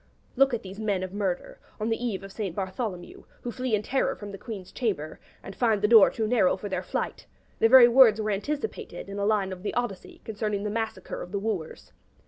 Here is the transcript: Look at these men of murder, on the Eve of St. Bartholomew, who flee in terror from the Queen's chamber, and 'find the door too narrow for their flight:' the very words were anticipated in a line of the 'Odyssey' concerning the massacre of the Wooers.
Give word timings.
Look 0.35 0.51
at 0.51 0.63
these 0.63 0.79
men 0.79 1.03
of 1.03 1.13
murder, 1.13 1.59
on 1.79 1.89
the 1.89 2.03
Eve 2.03 2.23
of 2.23 2.31
St. 2.31 2.55
Bartholomew, 2.55 3.25
who 3.43 3.51
flee 3.51 3.75
in 3.75 3.83
terror 3.83 4.15
from 4.15 4.31
the 4.31 4.39
Queen's 4.39 4.71
chamber, 4.71 5.19
and 5.43 5.55
'find 5.55 5.83
the 5.83 5.87
door 5.87 6.09
too 6.09 6.25
narrow 6.25 6.57
for 6.57 6.67
their 6.67 6.81
flight:' 6.81 7.27
the 7.59 7.69
very 7.69 7.87
words 7.87 8.19
were 8.19 8.31
anticipated 8.31 9.09
in 9.09 9.19
a 9.19 9.25
line 9.27 9.51
of 9.53 9.61
the 9.61 9.75
'Odyssey' 9.75 10.21
concerning 10.25 10.63
the 10.63 10.71
massacre 10.71 11.21
of 11.21 11.31
the 11.31 11.37
Wooers. 11.37 11.93